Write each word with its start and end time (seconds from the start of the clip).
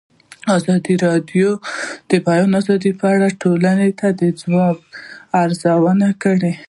ازادي 0.57 0.95
راډیو 1.05 1.49
د 1.59 1.61
د 2.09 2.11
بیان 2.27 2.49
آزادي 2.59 2.91
په 2.99 3.05
اړه 3.13 3.27
د 3.31 3.35
ټولنې 3.43 3.87
د 4.19 4.21
ځواب 4.41 4.77
ارزونه 5.43 6.07
کړې. 6.23 6.53